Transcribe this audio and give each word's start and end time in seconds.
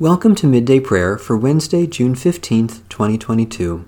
Welcome 0.00 0.34
to 0.36 0.46
Midday 0.46 0.80
Prayer 0.80 1.18
for 1.18 1.36
Wednesday, 1.36 1.86
June 1.86 2.14
15th, 2.14 2.88
2022. 2.88 3.84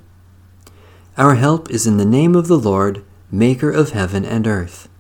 Our 1.17 1.37
help 1.37 1.71
is 1.71 1.87
in 1.87 1.97
the 1.97 2.05
name 2.05 2.37
of 2.37 2.49
the 2.49 2.59
Lord, 2.59 3.03
Maker 3.31 3.71
of 3.71 3.93
heaven 3.93 4.23
and 4.23 4.47
earth. 4.47 4.91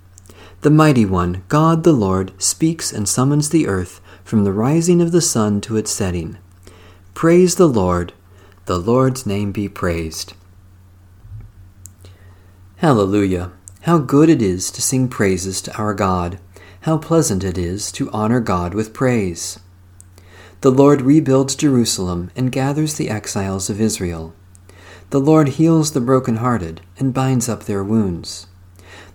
The 0.63 0.71
Mighty 0.71 1.05
One, 1.05 1.45
God 1.49 1.85
the 1.85 1.93
Lord, 1.93 2.33
speaks 2.43 2.95
and 2.95 3.07
summons 3.07 3.51
the 3.51 3.67
earth 3.67 4.01
from 4.25 4.45
the 4.45 4.55
rising 4.55 5.03
of 5.03 5.13
the 5.13 5.21
sun 5.21 5.61
to 5.61 5.77
its 5.77 5.91
setting. 5.91 6.39
Praise 7.13 7.57
the 7.57 7.69
Lord. 7.69 8.15
The 8.65 8.79
Lord's 8.79 9.27
name 9.27 9.53
be 9.53 9.69
praised. 9.69 10.33
Hallelujah. 12.77 13.53
How 13.83 13.99
good 13.99 14.31
it 14.31 14.41
is 14.41 14.71
to 14.71 14.81
sing 14.81 15.09
praises 15.09 15.61
to 15.61 15.77
our 15.77 15.93
God. 15.93 16.39
How 16.81 16.97
pleasant 16.97 17.45
it 17.45 17.59
is 17.59 17.93
to 17.93 18.11
honor 18.13 18.41
God 18.41 18.73
with 18.73 18.95
praise. 18.95 19.59
The 20.63 20.71
Lord 20.71 21.03
rebuilds 21.03 21.57
Jerusalem 21.57 22.31
and 22.37 22.53
gathers 22.53 22.95
the 22.95 23.11
exiles 23.11 23.69
of 23.69 23.81
Israel. 23.81 24.33
The 25.11 25.19
Lord 25.19 25.49
heals 25.49 25.91
the 25.91 26.01
broken-hearted 26.01 26.81
and 27.01 27.13
binds 27.13 27.49
up 27.49 27.65
their 27.65 27.83
wounds. 27.83 28.47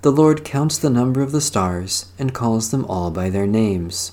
The 0.01 0.11
Lord 0.11 0.43
counts 0.43 0.77
the 0.77 0.89
number 0.89 1.21
of 1.21 1.31
the 1.31 1.39
stars 1.39 2.11
and 2.20 2.33
calls 2.33 2.71
them 2.71 2.83
all 2.83 3.11
by 3.11 3.29
their 3.29 3.47
names. 3.47 4.11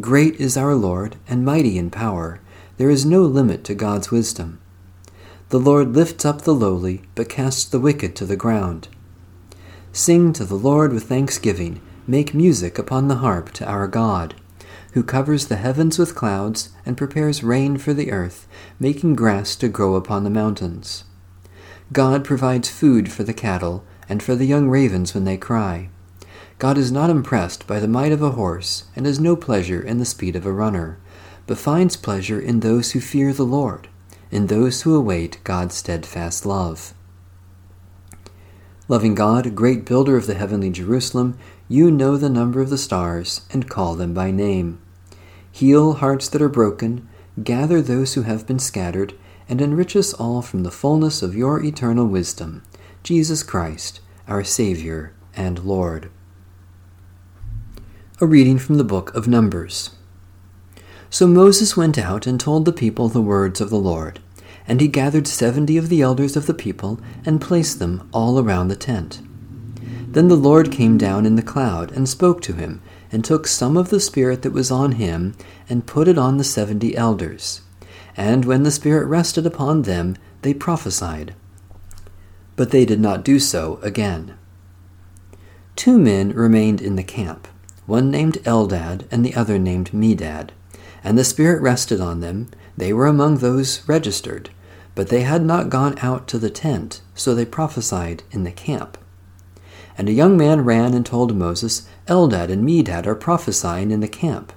Great 0.00 0.36
is 0.36 0.56
our 0.56 0.76
Lord 0.76 1.16
and 1.26 1.44
mighty 1.44 1.78
in 1.78 1.90
power. 1.90 2.40
There 2.76 2.90
is 2.90 3.04
no 3.04 3.22
limit 3.22 3.64
to 3.64 3.74
God's 3.74 4.12
wisdom. 4.12 4.60
The 5.48 5.58
Lord 5.58 5.96
lifts 5.96 6.24
up 6.24 6.42
the 6.42 6.54
lowly, 6.54 7.02
but 7.16 7.28
casts 7.28 7.64
the 7.64 7.80
wicked 7.80 8.14
to 8.14 8.24
the 8.24 8.36
ground. 8.36 8.86
Sing 9.92 10.32
to 10.34 10.44
the 10.44 10.54
Lord 10.54 10.92
with 10.92 11.08
thanksgiving. 11.08 11.80
Make 12.06 12.34
music 12.34 12.78
upon 12.78 13.08
the 13.08 13.16
harp 13.16 13.50
to 13.54 13.68
our 13.68 13.88
God 13.88 14.36
who 14.96 15.02
covers 15.02 15.48
the 15.48 15.56
heavens 15.56 15.98
with 15.98 16.14
clouds 16.14 16.70
and 16.86 16.96
prepares 16.96 17.44
rain 17.44 17.76
for 17.76 17.92
the 17.92 18.10
earth, 18.10 18.48
making 18.80 19.14
grass 19.14 19.54
to 19.54 19.68
grow 19.68 19.94
upon 19.94 20.24
the 20.24 20.30
mountains. 20.30 21.04
God 21.92 22.24
provides 22.24 22.70
food 22.70 23.12
for 23.12 23.22
the 23.22 23.34
cattle 23.34 23.84
and 24.08 24.22
for 24.22 24.34
the 24.34 24.46
young 24.46 24.70
ravens 24.70 25.12
when 25.12 25.24
they 25.24 25.36
cry. 25.36 25.90
God 26.58 26.78
is 26.78 26.90
not 26.90 27.10
impressed 27.10 27.66
by 27.66 27.78
the 27.78 27.86
might 27.86 28.10
of 28.10 28.22
a 28.22 28.30
horse 28.30 28.84
and 28.96 29.04
has 29.04 29.20
no 29.20 29.36
pleasure 29.36 29.82
in 29.82 29.98
the 29.98 30.06
speed 30.06 30.34
of 30.34 30.46
a 30.46 30.50
runner, 30.50 30.98
but 31.46 31.58
finds 31.58 31.98
pleasure 31.98 32.40
in 32.40 32.60
those 32.60 32.92
who 32.92 33.00
fear 33.00 33.34
the 33.34 33.44
Lord, 33.44 33.88
in 34.30 34.46
those 34.46 34.80
who 34.80 34.96
await 34.96 35.44
God's 35.44 35.74
steadfast 35.74 36.46
love. 36.46 36.94
Loving 38.88 39.14
God, 39.14 39.54
great 39.54 39.84
builder 39.84 40.16
of 40.16 40.26
the 40.26 40.36
heavenly 40.36 40.70
Jerusalem, 40.70 41.36
you 41.68 41.90
know 41.90 42.16
the 42.16 42.30
number 42.30 42.62
of 42.62 42.70
the 42.70 42.78
stars 42.78 43.42
and 43.50 43.68
call 43.68 43.94
them 43.94 44.14
by 44.14 44.30
name. 44.30 44.80
Heal 45.56 45.94
hearts 45.94 46.28
that 46.28 46.42
are 46.42 46.50
broken, 46.50 47.08
gather 47.42 47.80
those 47.80 48.12
who 48.12 48.24
have 48.24 48.46
been 48.46 48.58
scattered, 48.58 49.14
and 49.48 49.62
enrich 49.62 49.96
us 49.96 50.12
all 50.12 50.42
from 50.42 50.64
the 50.64 50.70
fullness 50.70 51.22
of 51.22 51.34
your 51.34 51.64
eternal 51.64 52.04
wisdom, 52.04 52.62
Jesus 53.02 53.42
Christ, 53.42 54.00
our 54.28 54.44
Savior 54.44 55.14
and 55.34 55.64
Lord. 55.64 56.10
A 58.20 58.26
reading 58.26 58.58
from 58.58 58.74
the 58.74 58.84
book 58.84 59.14
of 59.14 59.26
Numbers. 59.26 59.92
So 61.08 61.26
Moses 61.26 61.74
went 61.74 61.96
out 61.96 62.26
and 62.26 62.38
told 62.38 62.66
the 62.66 62.70
people 62.70 63.08
the 63.08 63.22
words 63.22 63.58
of 63.58 63.70
the 63.70 63.76
Lord, 63.76 64.20
and 64.68 64.78
he 64.82 64.88
gathered 64.88 65.26
seventy 65.26 65.78
of 65.78 65.88
the 65.88 66.02
elders 66.02 66.36
of 66.36 66.44
the 66.44 66.52
people 66.52 67.00
and 67.24 67.40
placed 67.40 67.78
them 67.78 68.10
all 68.12 68.38
around 68.38 68.68
the 68.68 68.76
tent. 68.76 69.22
Then 70.16 70.28
the 70.28 70.34
Lord 70.34 70.72
came 70.72 70.96
down 70.96 71.26
in 71.26 71.36
the 71.36 71.42
cloud 71.42 71.92
and 71.92 72.08
spoke 72.08 72.40
to 72.40 72.54
him 72.54 72.80
and 73.12 73.22
took 73.22 73.46
some 73.46 73.76
of 73.76 73.90
the 73.90 74.00
Spirit 74.00 74.40
that 74.40 74.52
was 74.54 74.70
on 74.70 74.92
him, 74.92 75.34
and 75.68 75.86
put 75.86 76.08
it 76.08 76.16
on 76.16 76.38
the 76.38 76.42
seventy 76.42 76.96
elders. 76.96 77.60
And 78.16 78.46
when 78.46 78.62
the 78.62 78.70
Spirit 78.70 79.04
rested 79.08 79.44
upon 79.44 79.82
them, 79.82 80.16
they 80.40 80.54
prophesied. 80.54 81.34
But 82.56 82.70
they 82.70 82.86
did 82.86 82.98
not 82.98 83.26
do 83.26 83.38
so 83.38 83.78
again. 83.82 84.38
Two 85.76 85.98
men 85.98 86.32
remained 86.32 86.80
in 86.80 86.96
the 86.96 87.02
camp, 87.02 87.46
one 87.84 88.10
named 88.10 88.38
Eldad 88.44 89.06
and 89.10 89.22
the 89.22 89.34
other 89.34 89.58
named 89.58 89.90
Medad. 89.92 90.48
And 91.04 91.18
the 91.18 91.24
Spirit 91.24 91.60
rested 91.60 92.00
on 92.00 92.20
them. 92.20 92.48
They 92.74 92.90
were 92.90 93.06
among 93.06 93.36
those 93.36 93.86
registered, 93.86 94.48
but 94.94 95.10
they 95.10 95.24
had 95.24 95.44
not 95.44 95.68
gone 95.68 95.98
out 96.00 96.26
to 96.28 96.38
the 96.38 96.48
tent, 96.48 97.02
so 97.14 97.34
they 97.34 97.44
prophesied 97.44 98.22
in 98.30 98.44
the 98.44 98.50
camp. 98.50 98.96
And 99.98 100.08
a 100.08 100.12
young 100.12 100.36
man 100.36 100.62
ran 100.62 100.94
and 100.94 101.04
told 101.04 101.34
Moses, 101.34 101.88
Eldad 102.06 102.50
and 102.50 102.66
Medad 102.66 103.06
are 103.06 103.14
prophesying 103.14 103.90
in 103.90 104.00
the 104.00 104.08
camp. 104.08 104.52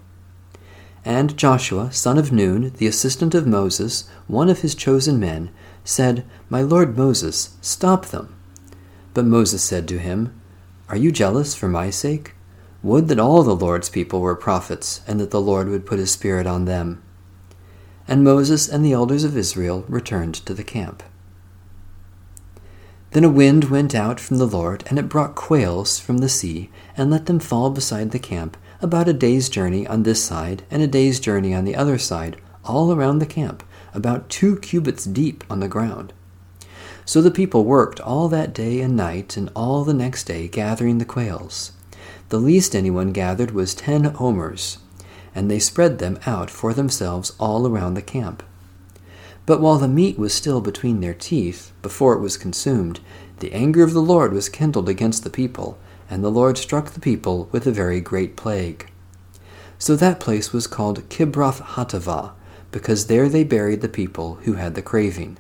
And 1.05 1.37
Joshua, 1.37 1.91
son 1.91 2.17
of 2.17 2.31
Nun, 2.31 2.73
the 2.77 2.87
assistant 2.87 3.33
of 3.33 3.47
Moses, 3.47 4.09
one 4.27 4.49
of 4.49 4.59
his 4.59 4.75
chosen 4.75 5.19
men, 5.19 5.49
said, 5.83 6.25
My 6.49 6.61
lord 6.61 6.97
Moses, 6.97 7.57
stop 7.61 8.07
them. 8.07 8.35
But 9.13 9.25
Moses 9.25 9.63
said 9.63 9.87
to 9.87 9.99
him, 9.99 10.39
Are 10.89 10.97
you 10.97 11.11
jealous 11.11 11.55
for 11.55 11.67
my 11.67 11.89
sake? 11.89 12.35
Would 12.83 13.07
that 13.07 13.19
all 13.19 13.43
the 13.43 13.55
Lord's 13.55 13.89
people 13.89 14.21
were 14.21 14.35
prophets, 14.35 15.01
and 15.07 15.19
that 15.19 15.31
the 15.31 15.41
Lord 15.41 15.67
would 15.67 15.85
put 15.85 15.99
his 15.99 16.11
Spirit 16.11 16.47
on 16.47 16.65
them. 16.65 17.01
And 18.07 18.23
Moses 18.23 18.67
and 18.67 18.83
the 18.83 18.93
elders 18.93 19.23
of 19.23 19.37
Israel 19.37 19.85
returned 19.87 20.35
to 20.35 20.53
the 20.53 20.63
camp. 20.63 21.03
Then 23.11 23.23
a 23.23 23.29
wind 23.29 23.65
went 23.65 23.95
out 23.95 24.19
from 24.19 24.37
the 24.37 24.45
Lord, 24.45 24.83
and 24.87 24.99
it 24.99 25.09
brought 25.09 25.33
quails 25.33 25.99
from 25.99 26.19
the 26.19 26.29
sea, 26.29 26.69
and 26.95 27.09
let 27.09 27.25
them 27.25 27.39
fall 27.39 27.71
beside 27.71 28.11
the 28.11 28.19
camp, 28.19 28.55
about 28.81 29.07
a 29.07 29.13
day's 29.13 29.49
journey 29.49 29.87
on 29.87 30.03
this 30.03 30.23
side, 30.23 30.63
and 30.69 30.83
a 30.83 30.87
day's 30.87 31.19
journey 31.19 31.53
on 31.53 31.65
the 31.65 31.75
other 31.75 31.97
side, 31.97 32.37
all 32.63 32.93
around 32.93 33.19
the 33.19 33.25
camp, 33.25 33.63
about 33.95 34.29
two 34.29 34.57
cubits 34.57 35.05
deep 35.05 35.43
on 35.49 35.59
the 35.59 35.67
ground. 35.67 36.13
So 37.03 37.21
the 37.21 37.31
people 37.31 37.65
worked 37.65 37.99
all 37.99 38.27
that 38.27 38.53
day 38.53 38.79
and 38.81 38.95
night, 38.95 39.35
and 39.35 39.49
all 39.55 39.83
the 39.83 39.93
next 39.93 40.25
day, 40.25 40.47
gathering 40.47 40.99
the 40.99 41.05
quails. 41.05 41.71
The 42.29 42.37
least 42.37 42.75
anyone 42.75 43.11
gathered 43.11 43.49
was 43.49 43.73
ten 43.73 44.15
omers, 44.19 44.77
and 45.33 45.49
they 45.49 45.57
spread 45.57 45.97
them 45.97 46.19
out 46.27 46.51
for 46.51 46.75
themselves 46.75 47.33
all 47.39 47.65
around 47.65 47.95
the 47.95 48.03
camp. 48.03 48.43
But 49.49 49.61
while 49.61 49.79
the 49.79 49.87
meat 49.87 50.19
was 50.19 50.31
still 50.31 50.61
between 50.61 50.99
their 50.99 51.15
teeth, 51.15 51.71
before 51.81 52.13
it 52.13 52.19
was 52.19 52.37
consumed, 52.37 52.99
the 53.39 53.51
anger 53.51 53.81
of 53.81 53.93
the 53.93 53.99
Lord 53.99 54.31
was 54.31 54.47
kindled 54.47 54.87
against 54.87 55.23
the 55.23 55.31
people, 55.31 55.79
and 56.07 56.23
the 56.23 56.29
Lord 56.29 56.55
struck 56.55 56.91
the 56.91 56.99
people 56.99 57.49
with 57.51 57.65
a 57.65 57.71
very 57.71 57.99
great 57.99 58.35
plague. 58.35 58.91
So 59.79 59.95
that 59.95 60.19
place 60.19 60.53
was 60.53 60.67
called 60.67 61.09
Kibroth 61.09 61.61
Hattaavah, 61.61 62.33
because 62.69 63.07
there 63.07 63.27
they 63.27 63.43
buried 63.43 63.81
the 63.81 63.89
people 63.89 64.35
who 64.43 64.53
had 64.53 64.75
the 64.75 64.83
craving. 64.83 65.39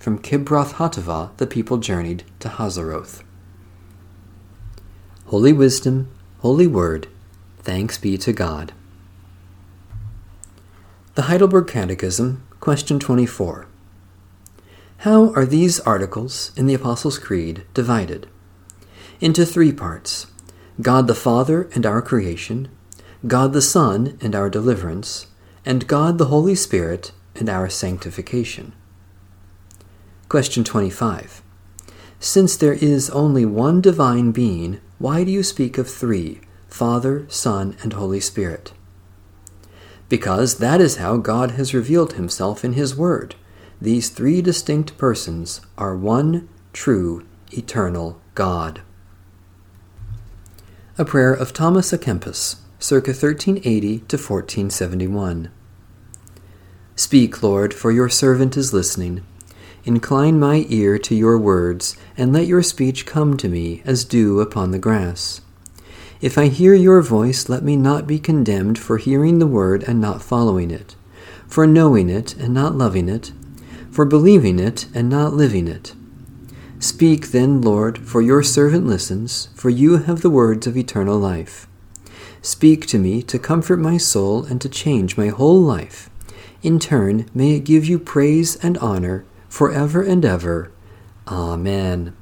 From 0.00 0.18
Kibroth 0.18 0.72
Hattaavah 0.72 1.36
the 1.36 1.46
people 1.46 1.78
journeyed 1.78 2.24
to 2.40 2.48
Hazeroth. 2.48 3.22
Holy 5.26 5.52
Wisdom, 5.52 6.08
Holy 6.40 6.66
Word, 6.66 7.06
thanks 7.60 7.96
be 7.96 8.18
to 8.18 8.32
God. 8.32 8.72
The 11.14 11.22
Heidelberg 11.22 11.68
Catechism 11.68 12.42
Question 12.60 12.98
24. 12.98 13.66
How 14.98 15.32
are 15.32 15.46
these 15.46 15.80
articles 15.80 16.52
in 16.56 16.66
the 16.66 16.74
Apostles' 16.74 17.18
Creed 17.18 17.64
divided? 17.72 18.26
Into 19.18 19.46
three 19.46 19.72
parts 19.72 20.26
God 20.78 21.06
the 21.06 21.14
Father 21.14 21.70
and 21.74 21.86
our 21.86 22.02
creation, 22.02 22.68
God 23.26 23.54
the 23.54 23.62
Son 23.62 24.18
and 24.20 24.34
our 24.34 24.50
deliverance, 24.50 25.26
and 25.64 25.88
God 25.88 26.18
the 26.18 26.26
Holy 26.26 26.54
Spirit 26.54 27.12
and 27.34 27.48
our 27.48 27.70
sanctification. 27.70 28.74
Question 30.28 30.62
25. 30.62 31.40
Since 32.18 32.58
there 32.58 32.74
is 32.74 33.08
only 33.08 33.46
one 33.46 33.80
divine 33.80 34.32
being, 34.32 34.82
why 34.98 35.24
do 35.24 35.30
you 35.30 35.42
speak 35.42 35.78
of 35.78 35.88
three 35.88 36.42
Father, 36.68 37.24
Son, 37.30 37.74
and 37.82 37.94
Holy 37.94 38.20
Spirit? 38.20 38.74
Because 40.10 40.58
that 40.58 40.80
is 40.80 40.96
how 40.96 41.16
God 41.16 41.52
has 41.52 41.72
revealed 41.72 42.14
himself 42.14 42.64
in 42.64 42.74
his 42.74 42.94
word. 42.96 43.36
These 43.80 44.10
three 44.10 44.42
distinct 44.42 44.98
persons 44.98 45.62
are 45.78 45.96
one 45.96 46.48
true, 46.74 47.24
eternal 47.52 48.20
God. 48.34 48.82
A 50.98 51.04
prayer 51.04 51.32
of 51.32 51.54
Thomas 51.54 51.92
à 51.92 51.98
Kempis, 51.98 52.56
circa 52.80 53.12
1380 53.12 53.98
to 54.00 54.16
1471. 54.16 55.50
Speak, 56.96 57.42
Lord, 57.42 57.72
for 57.72 57.92
your 57.92 58.08
servant 58.08 58.56
is 58.56 58.74
listening. 58.74 59.24
Incline 59.84 60.38
my 60.38 60.66
ear 60.68 60.98
to 60.98 61.14
your 61.14 61.38
words, 61.38 61.96
and 62.16 62.32
let 62.32 62.48
your 62.48 62.62
speech 62.62 63.06
come 63.06 63.36
to 63.36 63.48
me 63.48 63.80
as 63.86 64.04
dew 64.04 64.40
upon 64.40 64.72
the 64.72 64.78
grass. 64.78 65.40
If 66.20 66.36
I 66.36 66.48
hear 66.48 66.74
your 66.74 67.00
voice, 67.00 67.48
let 67.48 67.62
me 67.62 67.76
not 67.76 68.06
be 68.06 68.18
condemned 68.18 68.78
for 68.78 68.98
hearing 68.98 69.38
the 69.38 69.46
word 69.46 69.82
and 69.84 70.02
not 70.02 70.20
following 70.20 70.70
it, 70.70 70.94
for 71.46 71.66
knowing 71.66 72.10
it 72.10 72.36
and 72.36 72.52
not 72.52 72.74
loving 72.74 73.08
it, 73.08 73.32
for 73.90 74.04
believing 74.04 74.58
it 74.58 74.86
and 74.94 75.08
not 75.08 75.32
living 75.32 75.66
it. 75.66 75.94
Speak 76.78 77.28
then, 77.28 77.62
Lord, 77.62 77.98
for 77.98 78.20
your 78.20 78.42
servant 78.42 78.86
listens, 78.86 79.48
for 79.54 79.70
you 79.70 79.96
have 79.96 80.20
the 80.20 80.28
words 80.28 80.66
of 80.66 80.76
eternal 80.76 81.18
life. 81.18 81.66
Speak 82.42 82.86
to 82.88 82.98
me 82.98 83.22
to 83.22 83.38
comfort 83.38 83.78
my 83.78 83.96
soul 83.96 84.44
and 84.44 84.60
to 84.60 84.68
change 84.68 85.16
my 85.16 85.28
whole 85.28 85.60
life. 85.60 86.10
In 86.62 86.78
turn, 86.78 87.30
may 87.32 87.52
it 87.52 87.64
give 87.64 87.86
you 87.86 87.98
praise 87.98 88.56
and 88.56 88.76
honor 88.78 89.24
forever 89.48 90.02
and 90.02 90.22
ever. 90.24 90.70
Amen. 91.26 92.14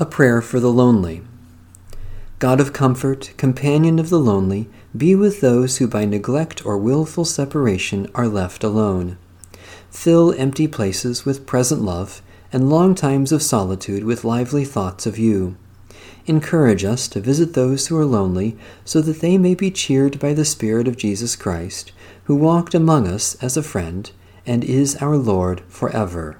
A 0.00 0.06
prayer 0.06 0.42
for 0.42 0.58
the 0.58 0.72
lonely. 0.72 1.22
God 2.40 2.58
of 2.58 2.72
comfort, 2.72 3.34
companion 3.36 3.98
of 3.98 4.08
the 4.08 4.18
lonely, 4.18 4.66
be 4.96 5.14
with 5.14 5.42
those 5.42 5.76
who 5.76 5.86
by 5.86 6.06
neglect 6.06 6.64
or 6.64 6.78
wilful 6.78 7.26
separation 7.26 8.10
are 8.14 8.28
left 8.28 8.64
alone. 8.64 9.18
Fill 9.90 10.32
empty 10.32 10.66
places 10.66 11.26
with 11.26 11.44
present 11.44 11.82
love, 11.82 12.22
and 12.50 12.70
long 12.70 12.94
times 12.94 13.30
of 13.30 13.42
solitude 13.42 14.04
with 14.04 14.24
lively 14.24 14.64
thoughts 14.64 15.04
of 15.04 15.18
you. 15.18 15.58
Encourage 16.24 16.82
us 16.82 17.08
to 17.08 17.20
visit 17.20 17.52
those 17.52 17.88
who 17.88 17.96
are 17.98 18.06
lonely, 18.06 18.56
so 18.86 19.02
that 19.02 19.20
they 19.20 19.36
may 19.36 19.54
be 19.54 19.70
cheered 19.70 20.18
by 20.18 20.32
the 20.32 20.46
Spirit 20.46 20.88
of 20.88 20.96
Jesus 20.96 21.36
Christ, 21.36 21.92
who 22.24 22.34
walked 22.34 22.74
among 22.74 23.06
us 23.06 23.34
as 23.42 23.58
a 23.58 23.62
friend, 23.62 24.10
and 24.46 24.64
is 24.64 24.96
our 24.96 25.18
Lord 25.18 25.60
forever. 25.68 26.38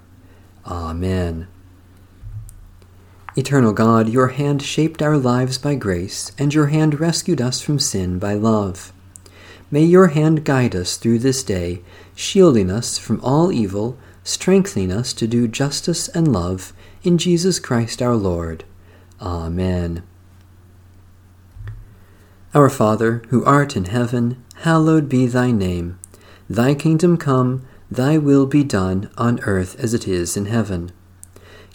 Amen. 0.65 1.47
Eternal 3.37 3.71
God, 3.71 4.09
your 4.09 4.27
hand 4.29 4.61
shaped 4.61 5.01
our 5.01 5.17
lives 5.17 5.57
by 5.57 5.75
grace, 5.75 6.33
and 6.37 6.53
your 6.53 6.67
hand 6.67 6.99
rescued 6.99 7.39
us 7.39 7.61
from 7.61 7.79
sin 7.79 8.19
by 8.19 8.33
love. 8.33 8.91
May 9.69 9.85
your 9.85 10.07
hand 10.07 10.43
guide 10.43 10.75
us 10.75 10.97
through 10.97 11.19
this 11.19 11.41
day, 11.41 11.81
shielding 12.13 12.69
us 12.69 12.97
from 12.97 13.21
all 13.21 13.49
evil, 13.49 13.97
strengthening 14.25 14.91
us 14.91 15.13
to 15.13 15.27
do 15.27 15.47
justice 15.47 16.09
and 16.09 16.33
love, 16.33 16.73
in 17.03 17.17
Jesus 17.17 17.57
Christ 17.57 18.01
our 18.01 18.15
Lord. 18.15 18.65
Amen. 19.21 20.03
Our 22.53 22.69
Father, 22.69 23.23
who 23.29 23.45
art 23.45 23.77
in 23.77 23.85
heaven, 23.85 24.43
hallowed 24.55 25.07
be 25.07 25.25
thy 25.25 25.51
name. 25.51 25.97
Thy 26.49 26.75
kingdom 26.75 27.15
come, 27.15 27.65
thy 27.89 28.17
will 28.17 28.45
be 28.45 28.65
done, 28.65 29.09
on 29.17 29.39
earth 29.43 29.79
as 29.79 29.93
it 29.93 30.05
is 30.05 30.35
in 30.35 30.47
heaven. 30.47 30.91